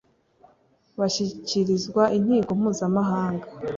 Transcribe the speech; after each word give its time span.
bashyikirizwa 0.99 2.03
inkiko 2.17 2.51
mpuzamahanga, 2.59 3.45